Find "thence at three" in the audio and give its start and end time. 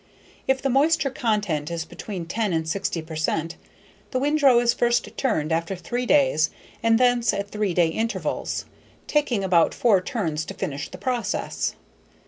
6.99-7.75